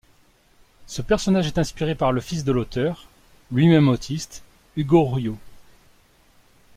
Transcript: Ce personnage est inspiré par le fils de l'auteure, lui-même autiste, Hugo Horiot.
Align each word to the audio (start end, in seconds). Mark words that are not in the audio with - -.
Ce 0.87 1.03
personnage 1.03 1.45
est 1.45 1.59
inspiré 1.59 1.93
par 1.93 2.11
le 2.11 2.21
fils 2.21 2.43
de 2.43 2.51
l'auteure, 2.51 3.05
lui-même 3.51 3.87
autiste, 3.87 4.41
Hugo 4.75 5.01
Horiot. 5.01 5.37